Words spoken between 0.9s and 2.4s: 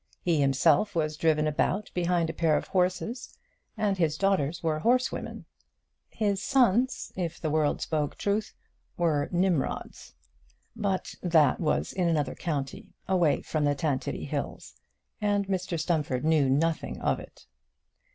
was driven about behind a